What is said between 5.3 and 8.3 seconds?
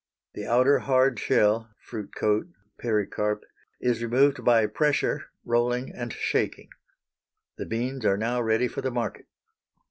rolling, and shaking. The beans are